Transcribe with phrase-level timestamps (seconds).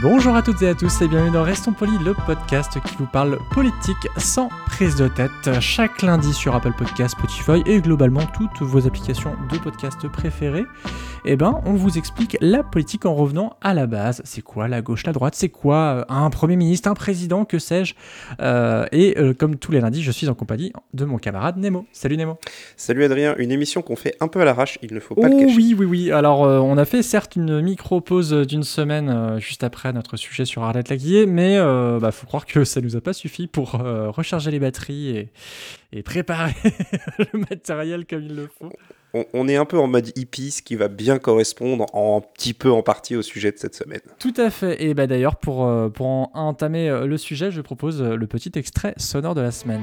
[0.00, 3.06] Bonjour à toutes et à tous et bienvenue dans Restons Polis, le podcast qui vous
[3.06, 5.60] parle politique sans prise de tête.
[5.60, 10.66] Chaque lundi sur Apple Podcasts, Spotify et globalement toutes vos applications de podcast préférées,
[11.24, 14.22] eh ben, on vous explique la politique en revenant à la base.
[14.24, 15.34] C'est quoi la gauche, la droite?
[15.34, 17.94] C'est quoi euh, un premier ministre, un président, que sais-je?
[18.40, 21.86] Euh, Et euh, comme tous les lundis, je suis en compagnie de mon camarade Nemo.
[21.92, 22.38] Salut Nemo.
[22.76, 25.30] Salut Adrien, une émission qu'on fait un peu à l'arrache, il ne faut pas oh,
[25.30, 25.56] le cacher.
[25.56, 26.12] Oui, oui, oui.
[26.12, 30.62] Alors, euh, on a fait certes une micro-pause d'une semaine juste après notre sujet sur
[30.62, 34.50] Arlette Laguillet, mais euh, bah, faut croire que ça nous a pas suffi pour recharger
[34.50, 35.28] les batteries et,
[35.92, 36.54] et préparer
[37.18, 38.72] le matériel comme il le faut.
[39.34, 42.70] On, est un peu en mode hippie, ce qui va bien correspondre en petit peu
[42.70, 44.00] en partie au sujet de cette semaine.
[44.18, 44.82] Tout à fait.
[44.82, 48.26] Et bah d'ailleurs, pour, euh, pour en entamer euh, le sujet, je propose euh, le
[48.26, 49.82] petit extrait sonore de la semaine.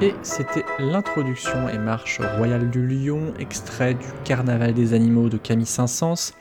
[0.00, 5.66] Et c'était l'introduction et marche royale du lion, extrait du Carnaval des animaux de Camille
[5.66, 6.34] Saint-Saëns,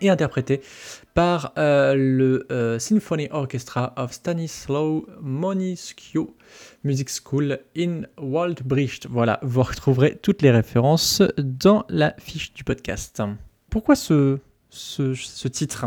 [0.00, 0.60] et interprété
[1.12, 6.36] par euh, le euh, Symphony Orchestra of Stanislaw Moniskio
[6.84, 9.08] Music School in Waldbricht.
[9.08, 13.20] Voilà, vous retrouverez toutes les références dans la fiche du podcast.
[13.70, 14.38] Pourquoi ce
[15.48, 15.86] titre?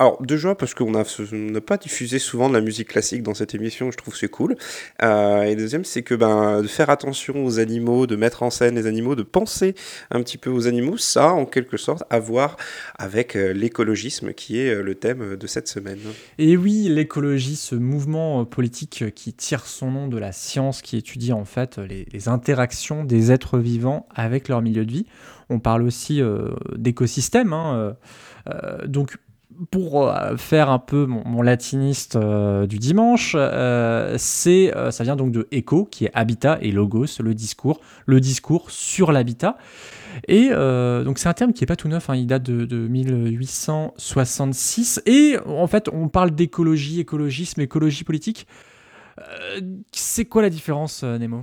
[0.00, 3.90] Alors, déjà, parce qu'on n'a pas diffusé souvent de la musique classique dans cette émission,
[3.90, 4.56] je trouve c'est cool.
[5.02, 8.76] Euh, et deuxième, c'est que ben, de faire attention aux animaux, de mettre en scène
[8.76, 9.74] les animaux, de penser
[10.12, 12.56] un petit peu aux animaux, ça a en quelque sorte à voir
[12.96, 15.98] avec euh, l'écologisme qui est euh, le thème de cette semaine.
[16.38, 21.32] Et oui, l'écologie, ce mouvement politique qui tire son nom de la science, qui étudie
[21.32, 25.06] en fait les, interactions des êtres vivants avec leur milieu de vie.
[25.48, 26.20] On parle aussi
[26.76, 27.52] d'écosystème.
[27.52, 27.96] hein,
[28.86, 29.16] donc,
[29.70, 35.32] pour euh, faire un peu mon, latiniste euh, du dimanche, euh, c'est, ça vient donc
[35.32, 39.58] de éco, qui est habitat, et logos, le discours, le discours sur l'habitat.
[40.26, 42.88] Et donc c'est un terme qui est pas tout neuf, hein, il date de, de
[42.88, 45.02] 1866.
[45.06, 48.46] Et en fait, on parle d'écologie, écologisme, écologie politique.
[49.92, 51.42] C'est quoi la différence, Nemo?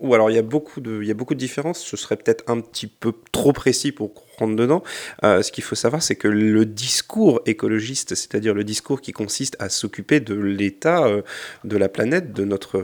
[0.00, 1.80] Ou alors, il y, a beaucoup de, il y a beaucoup de différences.
[1.80, 4.14] Ce serait peut-être un petit peu trop précis pour
[4.48, 4.82] dedans.
[5.24, 9.56] Euh, ce qu'il faut savoir, c'est que le discours écologiste, c'est-à-dire le discours qui consiste
[9.58, 11.22] à s'occuper de l'état euh,
[11.64, 12.80] de la planète, de notre,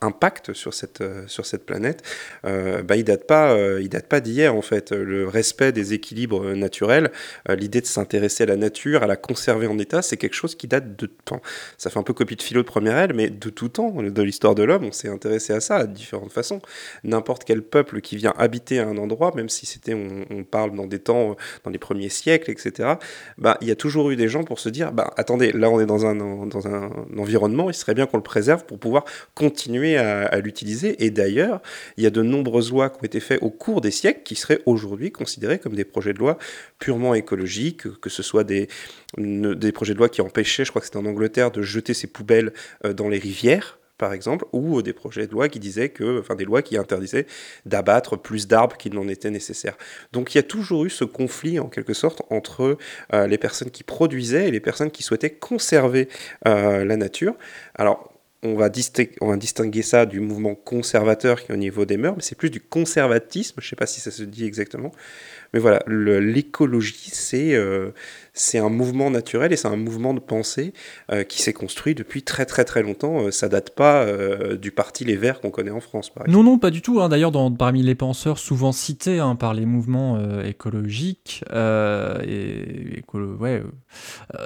[0.00, 1.26] impact sur cette, euh,
[1.66, 2.02] planète,
[2.42, 4.92] bah, il date pas, il date pas d'hier en fait.
[4.92, 7.10] Le respect des équilibres naturels,
[7.48, 10.68] l'idée de s'intéresser à la nature, à la conserver en état, c'est quelque chose qui
[10.68, 11.40] date de temps.
[11.76, 14.22] Ça fait un peu copie de philo de première aile, mais de tout temps, de
[14.22, 16.60] l'histoire de l'homme, on s'est intéressé à ça de différentes façons.
[17.04, 20.74] N'importe quel peuple qui vient habiter à un endroit, même si c'était, on, on parle
[20.74, 21.34] dans des temps, euh,
[21.64, 22.94] dans les premiers siècles, etc.
[23.38, 25.80] Bah, il y a toujours eu des gens pour se dire, bah, attendez, là on
[25.80, 26.14] est dans un,
[26.46, 31.04] dans un environnement, il serait bien qu'on le préserve pour pouvoir continuer à, à l'utiliser.
[31.04, 31.60] Et d'ailleurs,
[31.96, 34.34] il y a de nombreuses lois qui ont été faites au cours des siècles qui
[34.34, 36.38] seraient aujourd'hui considérées comme des projets de loi
[36.78, 38.68] purement écologiques, que ce soit des,
[39.16, 42.06] des projets de loi qui empêchaient, je crois que c'était en Angleterre, de jeter ses
[42.06, 42.52] poubelles
[42.84, 46.18] euh, dans les rivières par exemple, ou euh, des projets de loi qui disaient que,
[46.18, 47.26] enfin des lois qui interdisaient
[47.66, 49.76] d'abattre plus d'arbres qu'il n'en était nécessaire.
[50.12, 52.78] Donc il y a toujours eu ce conflit en quelque sorte entre
[53.12, 56.08] euh, les personnes qui produisaient et les personnes qui souhaitaient conserver
[56.48, 57.34] euh, la nature.
[57.74, 58.10] Alors
[58.42, 58.70] on va,
[59.20, 62.38] on va distinguer ça du mouvement conservateur qui est au niveau des mœurs, mais c'est
[62.38, 64.92] plus du conservatisme, je ne sais pas si ça se dit exactement.
[65.52, 67.54] Mais voilà, l'écologie, c'est
[68.40, 70.72] c'est un mouvement naturel et c'est un mouvement de pensée
[71.12, 73.24] euh, qui s'est construit depuis très très très longtemps.
[73.26, 76.28] Euh, ça date pas euh, du parti Les Verts qu'on connaît en France, par.
[76.28, 77.00] Non, non, pas du tout.
[77.00, 77.08] hein.
[77.08, 81.44] D'ailleurs, parmi les penseurs souvent cités hein, par les mouvements euh, écologiques,
[82.26, 83.62] et, écolo- ouais,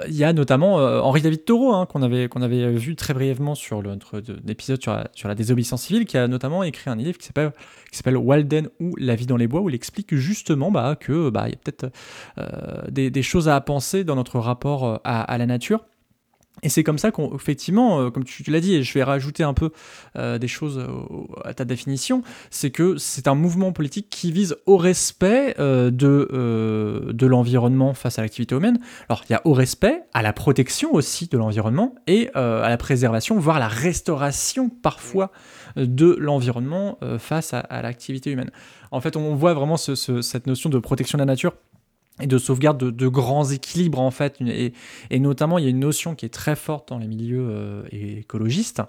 [0.07, 3.55] il y a notamment Henri David Thoreau, hein, qu'on avait, qu'on avait vu très brièvement
[3.55, 6.89] sur le- notre de- épisode sur la, sur la désobéissance civile, qui a notamment écrit
[6.89, 10.71] un livre qui s'appelle Walden ou La vie dans les bois, où il explique justement
[10.71, 11.91] bah, que bah, il y a peut-être
[12.91, 15.85] des, des choses à penser dans notre rapport euh, à, la nature.
[16.63, 19.53] Et c'est comme ça qu'effectivement, euh, comme tu, l'as dit, et je vais rajouter un
[19.53, 19.71] peu
[20.15, 20.81] euh, des choses
[21.43, 25.91] à ta définition, c'est que c'est un mouvement politique qui vise au respect de,
[27.11, 28.79] de l'environnement face à l'activité humaine.
[29.09, 32.77] Alors il y a au respect, à la protection aussi de l'environnement et à la
[32.77, 35.31] préservation, voire la restauration parfois
[35.75, 38.49] de l'environnement face à, l'activité humaine.
[38.91, 41.53] En fait, on voit vraiment cette notion de protection de la nature
[42.21, 44.39] et de sauvegarde de, grands équilibres en fait.
[44.41, 47.83] Et, notamment il y a une notion qui est très forte dans les milieux euh,
[47.91, 48.81] écologistes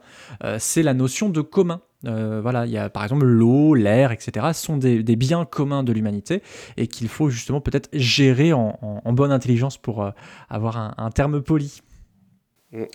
[0.44, 1.80] euh, c'est la notion de commun.
[2.04, 5.92] Euh, voilà il y a par exemple l'eau l'air etc sont des, biens communs de
[5.92, 6.42] l'humanité
[6.76, 10.10] et qu'il faut justement peut-être gérer en, bonne intelligence pour
[10.50, 11.80] avoir un terme poli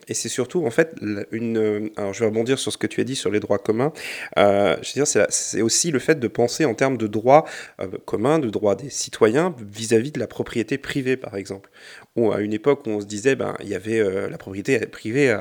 [0.08, 0.96] et c'est surtout, en fait,
[1.32, 1.58] une.
[1.58, 3.94] Euh, alors, je vais rebondir sur ce que tu as dit sur les droits communs.
[4.38, 7.46] Euh, je veux dire, c'est aussi le fait de penser en termes de droits
[7.80, 11.70] euh, communs, de droits des citoyens vis-à-vis de la propriété privée, par exemple.
[12.16, 15.34] Ou à une époque où on se disait, ben, il y avait la propriété privée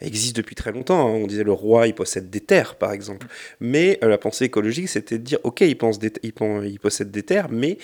[0.00, 1.06] existe depuis très longtemps.
[1.06, 1.12] Hein.
[1.22, 3.28] On disait le roi, il possède des terres, par exemple.
[3.60, 7.78] Mais la pensée écologique, c'était de dire, ok, il possède des terres, mais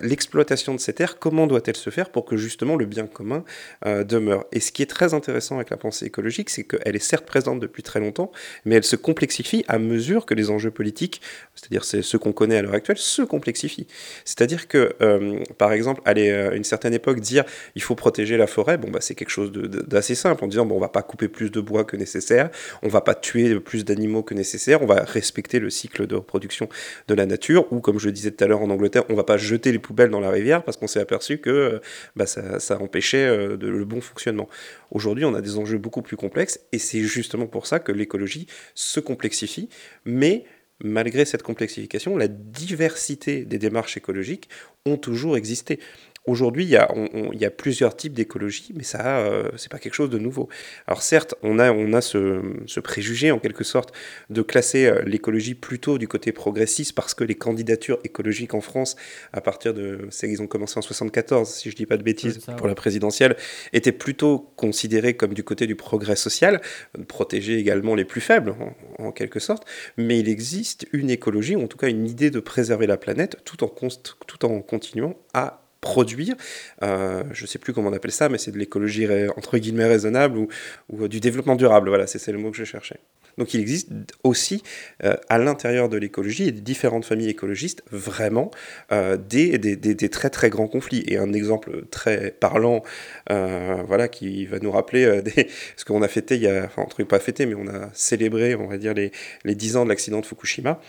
[0.00, 3.44] l'exploitation de ces terres, comment doit-elle se faire pour que justement le bien commun
[3.84, 4.44] demeure?
[4.52, 7.60] Et ce qui est très intéressant avec la pensée écologique, c'est qu'elle est certes présente
[7.60, 8.30] depuis très longtemps,
[8.64, 11.20] mais elle se complexifie à mesure que les enjeux politiques,
[11.54, 13.86] c'est-à-dire ceux qu'on connaît à l'heure actuelle, se complexifient.
[14.24, 17.44] C'est-à-dire que, euh, par exemple, à euh, une certaine époque, dire
[17.74, 20.76] il faut protéger la forêt, bon, bah, c'est quelque chose d'assez simple, en disant bon,
[20.76, 22.50] on va pas couper plus de bois que nécessaire,
[22.82, 26.68] on va pas tuer plus d'animaux que nécessaire, on va respecter le cycle de reproduction
[27.08, 29.36] de la nature, ou comme je disais tout à l'heure en Angleterre, on va pas
[29.36, 31.78] jeter les poubelles dans la rivière parce qu'on s'est aperçu que euh,
[32.16, 33.22] bah, ça, ça, empêchait
[33.56, 34.48] le bon fonctionnement.
[34.90, 38.46] Aujourd'hui, on a des enjeux beaucoup plus complexes et c'est justement pour ça que l'écologie
[38.74, 39.68] se complexifie,
[40.04, 40.44] mais
[40.82, 44.48] malgré cette complexification, la diversité des démarches écologiques
[44.84, 45.78] ont toujours existé.
[46.24, 50.18] Aujourd'hui, il y, a, plusieurs types d'écologie, mais ça, euh, c'est pas quelque chose de
[50.18, 50.48] nouveau.
[50.86, 53.92] Alors certes, on a, on a ce, préjugé en quelque sorte
[54.30, 58.94] de classer euh, l'écologie plutôt du côté progressiste parce que les candidatures écologiques en France,
[59.32, 62.68] à partir de, ils ont commencé en 74, si je dis pas de bêtises, pour
[62.68, 63.36] la présidentielle,
[63.72, 66.60] étaient plutôt considérées comme du côté du progrès social,
[67.08, 68.54] protéger également les plus faibles
[69.00, 69.66] en, quelque sorte.
[69.96, 73.38] Mais il existe une écologie, ou en tout cas une idée de préserver la planète,
[73.44, 76.36] tout en, tout en continuant à produire.
[76.82, 79.06] Euh, je ne sais plus comment on appelle ça, mais c'est de l'écologie
[79.36, 80.48] entre guillemets raisonnable ou,
[80.88, 81.90] ou, du développement durable.
[81.90, 83.00] Voilà, c'est le mot que je cherchais.
[83.38, 83.88] Donc il existe
[84.24, 84.62] aussi
[85.04, 88.50] euh, à l'intérieur de l'écologie et des différentes familles écologistes vraiment
[88.92, 91.04] euh, des, des, très très grands conflits.
[91.06, 92.82] Et un exemple très parlant,
[93.30, 95.22] euh, voilà, qui va nous rappeler
[95.76, 98.66] ce qu'on a fêté, il y a, enfin, pas fêté, mais on a célébré, on
[98.66, 99.12] va dire, les,
[99.44, 100.80] les 10 ans de l'accident de Fukushima.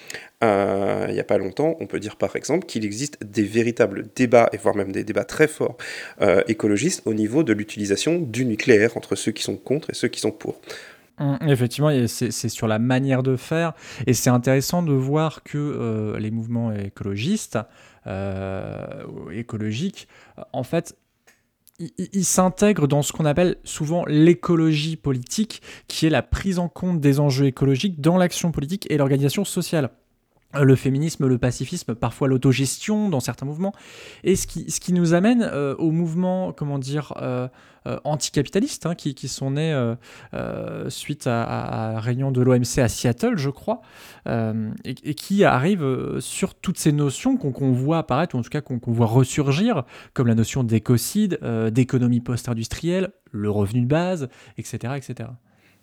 [0.41, 4.49] il n'y a pas longtemps, on peut dire par exemple qu'il existe des véritables débats,
[4.53, 5.77] et voire même des débats très forts
[6.47, 10.19] écologistes au niveau de l'utilisation du nucléaire entre ceux qui sont contre et ceux qui
[10.19, 10.59] sont pour.
[11.19, 13.73] Mmh, effectivement, c'est sur la manière de faire.
[14.07, 17.59] Et c'est intéressant de voir que euh, les mouvements écologistes,
[18.07, 20.07] euh, écologiques,
[20.51, 20.97] en fait,
[21.97, 26.99] ils s'intègrent dans ce qu'on appelle souvent l'écologie politique, qui est la prise en compte
[26.99, 29.89] des enjeux écologiques dans l'action politique et l'organisation sociale
[30.61, 33.73] le féminisme, le pacifisme, parfois l'autogestion dans certains mouvements,
[34.23, 37.47] et ce qui, ce qui nous amène euh, aux mouvements, comment dire, euh,
[37.87, 39.73] euh, anticapitalistes, hein, qui, qui, sont nés
[40.89, 43.81] suite à, la réunion de l'OMC à Seattle, je crois,
[44.25, 48.79] et, qui arrivent sur toutes ces notions qu'on voit apparaître, ou en tout cas qu'on
[48.87, 49.83] voit ressurgir,
[50.13, 51.39] comme la notion d'écocide,
[51.71, 54.93] d'économie post-industrielle, le revenu de base, etc.
[54.95, 55.29] etc.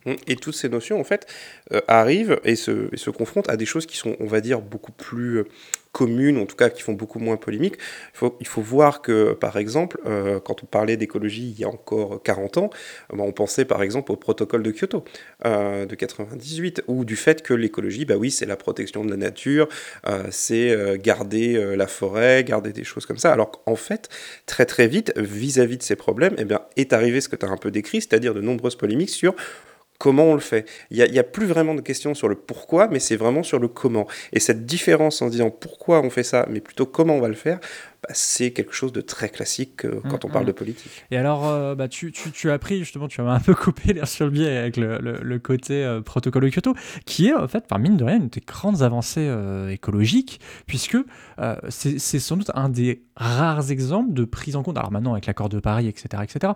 [0.06, 1.26] Et toutes ces notions, en fait,
[1.72, 4.92] euh, arrivent et se, se, confrontent à des choses qui sont, on va dire, beaucoup
[4.92, 5.44] plus euh,
[5.92, 7.74] communes, en tout cas qui font beaucoup moins polémique.
[8.14, 11.64] Il faut, il faut voir que, par exemple, euh, quand on parlait d'écologie il y
[11.64, 12.70] a encore 40 ans,
[13.12, 15.04] ben, on pensait par exemple au protocole de Kyoto
[15.44, 19.68] de 98, ou du fait que l'écologie, bah oui, c'est la protection de la nature,
[20.30, 23.32] c'est garder la forêt, garder des choses comme ça.
[23.32, 24.08] Alors qu'en fait,
[24.46, 27.48] très très vite, vis-à-vis de ces problèmes, eh bien, est arrivé ce que tu as
[27.48, 29.34] un peu décrit, c'est-à-dire de nombreuses polémiques sur
[30.00, 30.66] comment on le fait.
[30.90, 33.68] Il n'y a, plus vraiment de questions sur le pourquoi, mais c'est vraiment sur le
[33.68, 34.08] comment.
[34.32, 37.34] Et cette différence en disant pourquoi on fait ça, mais plutôt comment on va le
[37.34, 37.60] faire,
[38.02, 41.04] bah, c'est quelque chose de très classique euh, quand on parle de politique.
[41.10, 42.10] Et alors, euh, bah, tu,
[42.50, 45.84] as pris, justement, tu as un peu coupé l'air sur le biais avec le, côté
[45.84, 48.80] euh, protocole de Kyoto, qui est en fait, par mine de rien, une des grandes
[48.80, 49.30] avancées
[49.70, 50.96] écologiques, puisque
[51.68, 55.50] c'est sans doute un des rares exemples de prise en compte, alors maintenant avec l'accord
[55.50, 56.54] de Paris, etc., etc.,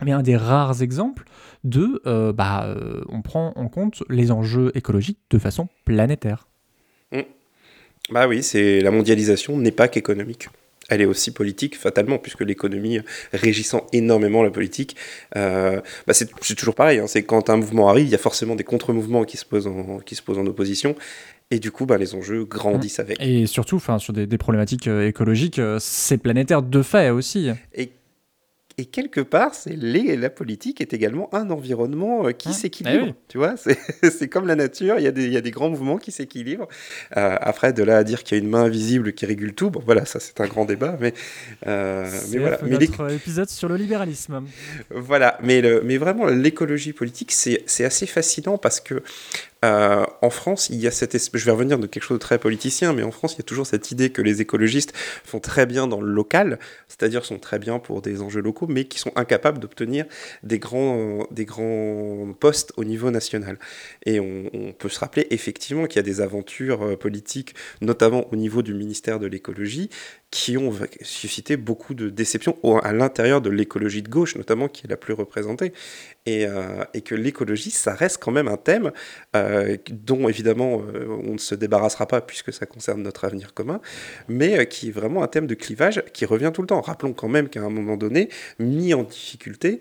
[0.00, 1.24] mais un des rares exemples
[1.64, 6.48] de euh, bah, euh, on prend en compte les enjeux écologiques de façon planétaire.
[7.12, 7.20] Mmh.
[8.10, 10.48] Bah oui, c'est la mondialisation n'est pas qu'économique.
[10.88, 13.00] elle est aussi politique fatalement, puisque l'économie
[13.32, 14.96] régissant énormément la politique,
[15.36, 16.98] euh, bah, c'est toujours pareil.
[16.98, 19.68] Hein, c'est quand un mouvement arrive, il y a forcément des contre-mouvements qui, se posent
[19.68, 20.96] en, qui se posent en opposition.
[21.50, 23.18] Et du coup, bah, les enjeux grandissent avec.
[23.20, 27.50] Et surtout, sur des, des problématiques écologiques, c'est planétaire de fait aussi.
[27.74, 27.92] Et
[28.82, 33.06] et quelque part, c'est la politique est également un environnement euh, qui ah, s'équilibre.
[33.10, 33.54] Eh tu vois,
[34.02, 36.10] c'est comme la nature, il y, a des, il y, a des grands mouvements qui
[36.10, 36.66] s'équilibrent.
[37.16, 39.70] Euh, après, de là à dire qu'il y a une main invisible qui régule tout,
[39.70, 40.96] bon voilà, ça c'est un grand débat.
[40.98, 41.14] Mais,
[41.68, 42.58] euh, mais voilà.
[42.64, 44.42] Mais notre épisode sur le libéralisme.
[44.90, 49.04] Voilà, mais, le, mais vraiment, l'écologie politique, c'est assez fascinant parce que
[49.64, 52.22] euh, en France, il y a cette espèce, je vais revenir de quelque chose de
[52.22, 54.92] très politicien, mais en France, il y a toujours cette idée que les écologistes
[55.24, 58.84] font très bien dans le local, c'est-à-dire sont très bien pour des enjeux locaux, mais
[58.84, 60.06] qui sont incapables d'obtenir
[60.42, 63.58] des grands, des grands postes au niveau national.
[64.04, 68.26] Et on, on peut se rappeler effectivement qu'il y a des aventures euh, politiques, notamment
[68.32, 69.90] au niveau du ministère de l'écologie,
[70.32, 70.72] qui ont
[71.02, 75.12] suscité beaucoup de déceptions à l'intérieur de l'écologie de gauche, notamment qui est la plus
[75.12, 75.74] représentée.
[76.24, 78.92] Et, euh, que l'écologie, ça reste quand même un thème
[79.36, 83.82] euh, dont évidemment euh, on ne se débarrassera pas puisque ça concerne notre avenir commun,
[84.26, 86.80] mais qui est vraiment un thème de clivage qui revient tout le temps.
[86.80, 89.80] Rappelons quand même qu'à un moment donné, mis en difficulté,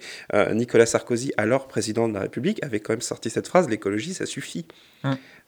[0.51, 4.25] Nicolas Sarkozy, alors président de la République, avait quand même sorti cette phrase l'écologie, ça
[4.25, 4.65] suffit.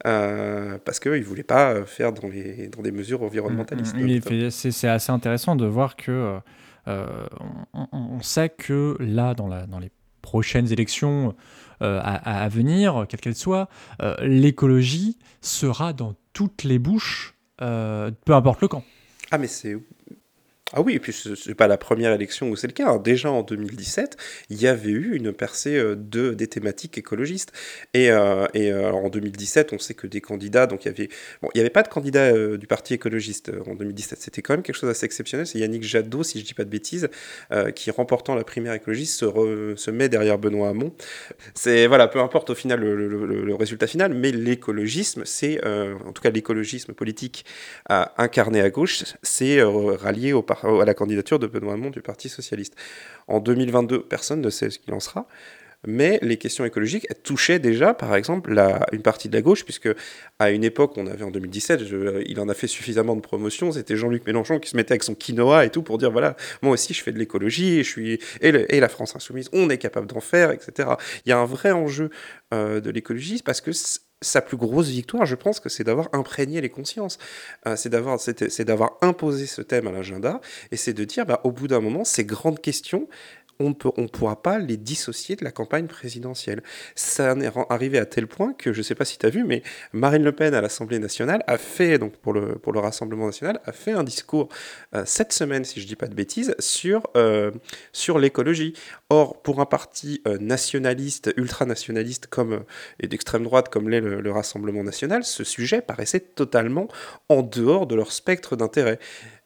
[0.05, 0.79] Hum.
[0.85, 3.95] parce qu'il ne voulait pas faire dans, les, dans des mesures environnementalistes.
[3.95, 6.39] Hum, hum, c'est assez intéressant de voir que
[6.85, 11.35] on, sait que là, dans, la, dans les prochaines élections
[11.83, 13.67] euh, à, venir, quelles qu'elles soient,
[14.01, 18.83] euh, l'écologie sera dans toutes les bouches, euh, peu importe le camp.
[19.31, 19.75] Ah mais c'est
[20.75, 22.89] ah oui, et puis ce n'est pas la première élection où c'est le cas.
[22.89, 22.97] Hein.
[22.97, 24.17] Déjà en 2017,
[24.49, 27.51] il y avait eu une percée euh, de, des thématiques écologistes.
[27.93, 31.09] Et, euh, et euh, en 2017, on sait que des candidats, donc il y avait,
[31.43, 34.19] bon, n'y avait pas de candidat du Parti écologiste en 2017.
[34.19, 35.45] C'était quand même quelque chose d'assez exceptionnel.
[35.45, 37.07] C'est Yannick Jadot, si je ne dis pas de bêtises,
[37.75, 40.91] qui remportant la primaire écologiste se, met derrière Benoît Hamon.
[41.53, 46.21] C'est voilà, peu importe au final le, le, résultat final, mais l'écologisme, c'est en tout
[46.21, 47.45] cas l'écologisme politique
[47.89, 52.29] incarné à gauche, c'est rallié au parti à la candidature de Benoît Hamon du Parti
[52.29, 52.75] Socialiste.
[53.27, 55.27] En 2022, personne ne sait ce qu'il en sera.
[55.85, 59.89] Mais les questions écologiques touchaient déjà, par exemple, la, une partie de la gauche, puisque
[60.39, 61.81] à une époque, on avait en 2017,
[62.25, 65.13] il en a fait suffisamment de promotion, c'était Jean-Luc Mélenchon qui se mettait avec son
[65.13, 68.19] quinoa et tout pour dire voilà, moi aussi je fais de l'écologie et je suis
[68.39, 70.89] et, la France insoumise, on est capable d'en faire, etc.
[71.25, 72.09] Il y a un vrai enjeu
[72.53, 73.71] euh, de l'écologie parce que
[74.23, 77.17] sa plus grosse victoire, je pense que c'est d'avoir imprégné les consciences.
[77.67, 81.41] Euh, c'est d'avoir, c'est d'avoir imposé ce thème à l'agenda et c'est de dire, bah,
[81.43, 83.07] au bout d'un moment, ces grandes questions,
[83.59, 86.63] on ne pourra pas les dissocier de la campagne présidentielle.
[86.95, 89.29] Ça en est arrivé à tel point que, je ne sais pas si tu as
[89.29, 93.61] vu, mais Marine Le Pen à l'Assemblée nationale a fait, donc pour le, Rassemblement national,
[93.65, 94.49] a fait un discours
[94.93, 97.51] euh, cette semaine, si je ne dis pas de bêtises, sur, euh,
[97.93, 98.73] sur l'écologie.
[99.09, 102.63] Or, pour un parti euh, nationaliste, ultranationaliste comme,
[102.99, 106.87] et d'extrême droite comme l'est le, le Rassemblement national, ce sujet paraissait totalement
[107.29, 108.99] en dehors de leur spectre d'intérêt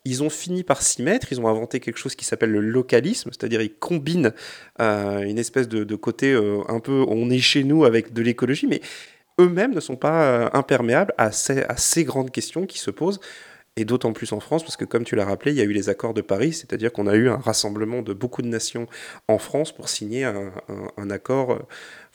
[0.07, 3.29] ils ont fini par s'y mettre, ils ont inventé quelque chose qui s'appelle le localisme,
[3.31, 4.33] c'est-à-dire ils combinent
[4.79, 8.67] euh, une espèce de, côté euh, un peu on est chez nous avec de l'écologie,
[8.67, 8.81] mais
[9.39, 13.19] eux-mêmes ne sont pas euh, imperméables à ces, grandes questions qui se posent.
[13.79, 15.71] Et d'autant plus en France, parce que comme tu l'as rappelé, il y a eu
[15.71, 18.87] les accords de Paris, c'est-à-dire qu'on a eu un rassemblement de beaucoup de nations
[19.27, 21.59] en France pour signer un, accord,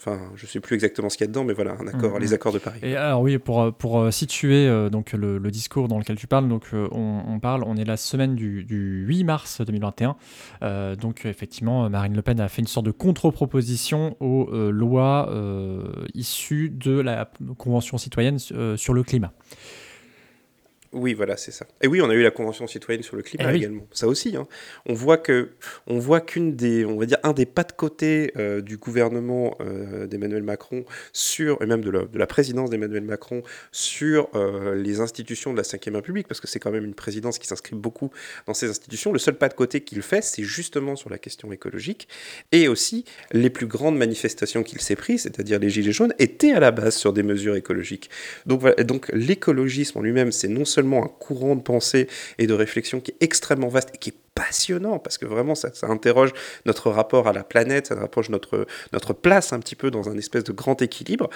[0.05, 2.19] enfin je ne sais plus exactement ce qu'il y a dedans, mais voilà, un accord,
[2.19, 2.79] les accords de Paris.
[2.83, 6.49] Et alors oui, pour, pour euh, situer euh, donc le, discours dans lequel tu parles,
[6.49, 8.65] donc on, parle, on est la semaine du,
[9.07, 10.15] 8 mars 2021,
[10.95, 15.29] donc effectivement Marine Le Pen a fait une sorte de contre-proposition aux lois
[16.13, 19.31] issues de la Convention citoyenne sur le climat.
[20.93, 21.65] Oui, voilà, c'est ça.
[21.81, 23.87] Et oui, on a eu la Convention citoyenne sur le climat eh également.
[23.91, 24.35] Ça aussi.
[24.35, 24.47] Hein.
[24.85, 25.49] On voit que,
[25.87, 29.57] on voit qu'une des, on va dire, un des pas de côté euh, du gouvernement
[29.59, 34.75] euh, d'Emmanuel Macron sur, et même de la, de la présidence d'Emmanuel Macron sur euh,
[34.75, 37.75] les institutions de la Ve République, parce que c'est quand même une présidence qui s'inscrit
[37.75, 38.11] beaucoup
[38.45, 39.11] dans ces institutions.
[39.11, 42.07] Le seul pas de côté qu'il fait, c'est justement sur la question écologique.
[42.51, 46.59] Et aussi, les plus grandes manifestations qu'il s'est prises, c'est-à-dire les Gilets jaunes, étaient à
[46.59, 48.09] la base sur des mesures écologiques.
[48.45, 52.53] Donc, voilà, donc l'écologisme en lui-même, c'est non seulement un courant de pensée et de
[52.53, 56.31] réflexion qui est extrêmement vaste et qui est passionnant parce que vraiment ça, ça, interroge
[56.65, 60.17] notre rapport à la planète, ça rapproche notre, notre place un petit peu dans un
[60.17, 61.29] espèce de grand équilibre.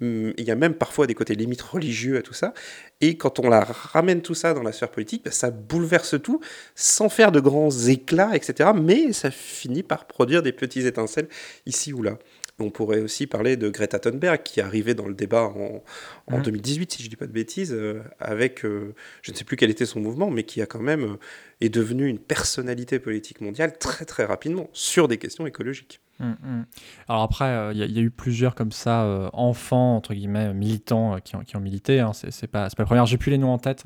[0.00, 2.54] Hum, il y a même parfois des côtés limites religieux à tout ça.
[3.00, 6.40] Et quand on la ramène tout ça dans la sphère politique, bah, ça bouleverse tout
[6.74, 8.70] sans faire de grands éclats, etc.
[8.74, 11.28] Mais ça finit par produire des petits étincelles
[11.66, 12.18] ici ou là.
[12.60, 15.82] On pourrait aussi parler de Greta Thunberg qui est arrivée dans le débat en,
[16.28, 16.42] en Mhm.
[16.44, 19.56] 2018, si je ne dis pas de bêtises, euh, avec, euh, je ne sais plus
[19.56, 21.16] quel était son mouvement, mais qui a quand même euh,
[21.60, 26.00] est devenu une personnalité politique mondiale très très rapidement sur des questions écologiques.
[26.20, 26.66] Mm, mm.
[27.08, 31.14] Alors après, euh, il y, a- eu plusieurs comme ça, euh, enfants, entre guillemets, militants
[31.16, 31.98] euh, qui, ont, qui ont milité.
[32.00, 33.82] Hein, c'est pas, pas la première, j'ai plus les noms en tête.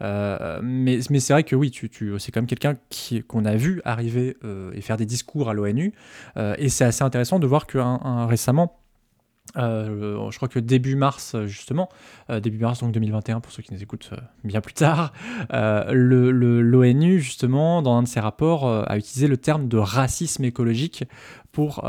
[0.00, 2.76] Euh, mais mais c'est vrai que oui, tu, tu, c'est quand même quelqu'un
[3.28, 4.36] qu'on a vu arriver
[4.72, 5.92] et faire des discours à l'ONU.
[6.58, 8.78] Et c'est assez intéressant de voir que un- un- récemment,
[9.56, 11.88] euh, je crois que début mars, euh, justement,
[12.30, 14.10] euh, début mars donc 2021, pour ceux qui nous écoutent
[14.44, 15.12] bien plus tard,
[15.52, 20.44] euh, le- l'ONU, justement, dans un de ses rapports, a utilisé le terme de racisme
[20.44, 21.04] écologique
[21.52, 21.88] pour,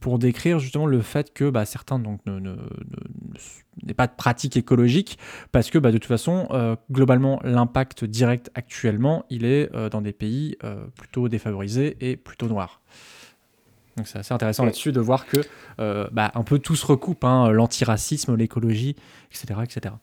[0.00, 5.18] pour décrire justement le fait que bah, certains n'aient pas de pratique écologique,
[5.50, 6.48] parce que bah, de toute façon,
[6.90, 10.56] globalement, l'impact direct actuellement, il est dans des pays
[10.96, 12.80] plutôt défavorisés et plutôt noirs.
[13.96, 15.38] Donc c'est assez intéressant là-dessus de voir que
[15.78, 18.96] euh, bah, un peu tout se recoupe, hein, l'antiracisme, l'écologie,
[19.30, 19.94] etc., etc.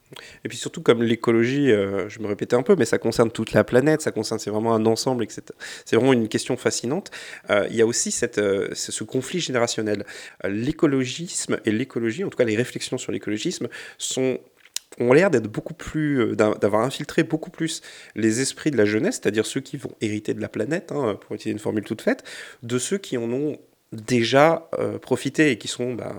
[0.44, 3.52] Et puis surtout, comme l'écologie, euh, je me répétais un peu, mais ça concerne toute
[3.52, 5.42] la planète, ça concerne, c'est vraiment un ensemble, etc.
[5.84, 7.10] C'est vraiment une question fascinante.
[7.50, 10.04] Euh, il y a aussi cette, ce ce conflit générationnel.
[10.44, 13.68] L'écologisme et l'écologie, en tout cas les réflexions sur l'écologisme,
[13.98, 14.38] sont
[14.98, 17.80] ont l'air d'être beaucoup plus, d'avoir infiltré beaucoup plus
[18.16, 21.34] les esprits de la jeunesse, c'est-à-dire ceux qui vont hériter de la planète, hein, pour
[21.34, 22.24] utiliser une formule toute faite,
[22.62, 23.56] de ceux qui en ont
[23.92, 24.98] déjà euh,
[25.38, 26.14] et qui sont bah,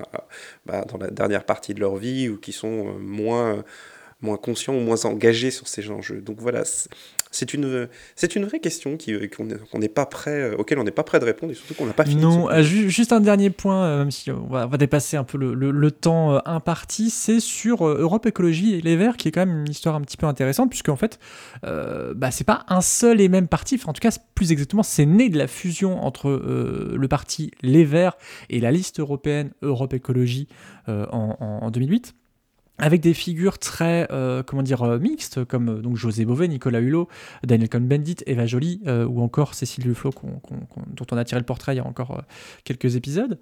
[0.66, 3.64] bah, dans la dernière partie de leur vie ou qui sont euh, moins,
[4.22, 6.22] moins conscients ou moins engagés sur ces enjeux.
[6.22, 6.64] Donc voilà,
[7.32, 10.84] c'est- une, c'est une vraie question qui, euh, qu'on n'est pas prêt, euh, auquel on
[10.84, 12.22] n'est pas prêt de répondre et surtout qu'on n'a pas fini.
[12.22, 15.18] Non, euh, ju- juste un dernier point, euh, même si on va, on va dépasser
[15.18, 19.18] un peu le, le- le temps euh, imparti, c'est sur Europe Écologie et les Verts,
[19.18, 21.18] qui est quand même une histoire un petit peu intéressante, puisque en fait,
[21.64, 25.06] bah, c'est pas un seul et même parti, enfin, en tout cas, plus exactement, c'est
[25.06, 28.18] né de la fusion entre le parti Les Verts
[28.50, 30.48] et la liste européenne Europe Écologie
[30.88, 32.14] en, en- en 2008
[32.78, 37.08] avec des figures très euh, comment euh, mixtes comme euh, donc José Bové, Nicolas Hulot,
[37.44, 40.12] Daniel Cohn-Bendit, Eva Joly ou encore Cécile Duflo
[40.88, 42.24] dont on a tiré le portrait il y a encore
[42.64, 43.40] quelques épisodes.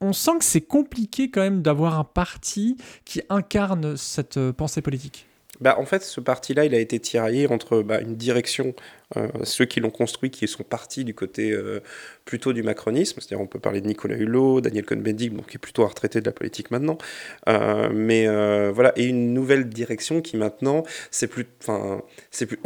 [0.00, 5.26] On sent que c'est compliqué quand même d'avoir un parti qui incarne cette pensée politique.
[5.60, 8.74] Bah, en fait, ce parti-là, il a été tiraillé entre bah, une direction,
[9.16, 11.80] euh, ceux qui l'ont construit, qui sont partis du côté euh,
[12.24, 15.82] plutôt du macronisme, c'est-à-dire on peut parler de Nicolas Hulot, Daniel Cohn-Bendit, qui est plutôt
[15.82, 16.98] un retraité de la politique maintenant,
[17.48, 18.26] Euh, mais
[18.70, 22.02] voilà, et une nouvelle direction qui maintenant, c'est plus, enfin,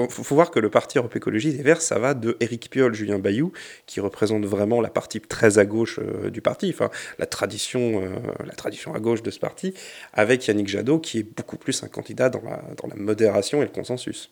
[0.09, 3.19] faut, voir que le parti Europe Écologie des Verts, ça va de Éric Piolle, Julien
[3.19, 3.53] Bayou,
[3.87, 6.01] qui représente vraiment la partie très à gauche
[6.31, 8.03] du parti, enfin, la tradition,
[8.45, 9.75] la tradition à gauche de ce parti,
[10.13, 13.71] avec Yannick Jadot, qui est beaucoup plus un candidat dans la, la modération et le
[13.71, 14.31] consensus.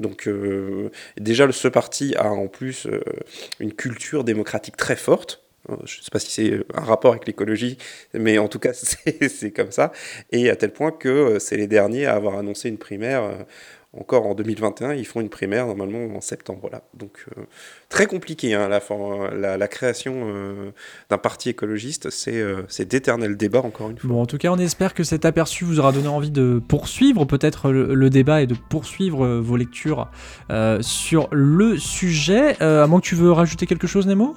[0.00, 3.00] Donc euh, déjà, ce parti a en plus euh,
[3.60, 5.42] une culture démocratique très forte.
[5.70, 7.78] Euh, Je ne sais pas si c'est un rapport avec l'écologie,
[8.14, 9.92] mais en tout cas, c'est comme ça.
[10.32, 13.46] Et à tel point que euh, c'est les derniers à avoir annoncé une primaire.
[13.98, 16.70] Encore en 2021, ils font une primaire normalement en septembre.
[16.94, 17.42] Donc euh,
[17.88, 20.70] très compliqué, hein, la, création euh,
[21.10, 24.08] d'un parti écologiste, c'est euh, c'est d'éternel débat encore une fois.
[24.08, 27.24] Bon, en tout cas, on espère que cet aperçu vous aura donné envie de poursuivre
[27.24, 30.08] peut-être le, débat et de poursuivre euh, vos lectures
[30.80, 32.60] sur le sujet.
[32.62, 34.36] À moins que tu veux rajouter quelque chose, Nemo?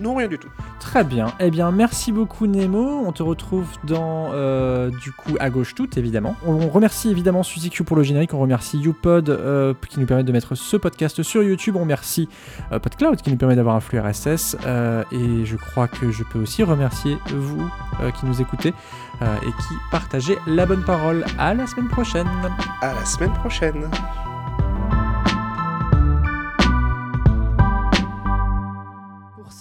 [0.00, 0.48] Non, rien du tout.
[0.78, 1.26] Très bien.
[1.40, 3.02] Eh bien, merci beaucoup Nemo.
[3.06, 6.36] On te retrouve dans euh, du coup à gauche toute évidemment.
[6.46, 8.32] On remercie évidemment Suzy Q pour le générique.
[8.32, 11.76] On remercie YouPod euh, qui nous permet de mettre ce podcast sur YouTube.
[11.76, 12.28] On remercie
[12.72, 14.56] euh, PodCloud qui nous permet d'avoir un flux RSS.
[15.12, 17.68] Et je crois que je peux aussi remercier vous
[18.18, 18.68] qui nous écoutez
[19.20, 21.24] et qui partagez la bonne parole.
[21.38, 22.28] À la semaine prochaine.
[22.80, 23.90] À la semaine prochaine.